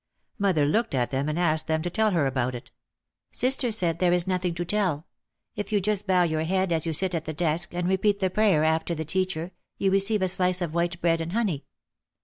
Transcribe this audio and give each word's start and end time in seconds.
Mother 0.39 0.65
looked 0.65 0.95
at 0.95 1.11
them 1.11 1.29
and 1.29 1.37
asked 1.37 1.67
them 1.67 1.83
to 1.83 1.89
tell 1.91 2.09
her 2.09 2.25
about 2.25 2.55
it. 2.55 2.71
Sister 3.31 3.71
said, 3.71 3.99
"There 3.99 4.11
is 4.11 4.25
nothing 4.25 4.55
to 4.55 4.65
tell. 4.65 5.05
If 5.55 5.71
you 5.71 5.79
just 5.79 6.07
bow 6.07 6.23
your 6.23 6.41
head 6.41 6.71
as 6.71 6.87
you 6.87 6.91
sit 6.93 7.13
at 7.13 7.25
the 7.25 7.33
desk, 7.35 7.71
and 7.75 7.87
repeat 7.87 8.19
the 8.19 8.31
prayer 8.31 8.63
after 8.63 8.95
the 8.95 9.05
teacher 9.05 9.51
you 9.77 9.91
receive 9.91 10.23
a 10.23 10.27
slice 10.27 10.59
of 10.59 10.73
white 10.73 10.99
bread 11.01 11.21
and 11.21 11.33
honey." 11.33 11.65